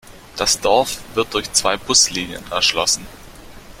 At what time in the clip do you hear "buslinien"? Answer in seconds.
1.77-2.41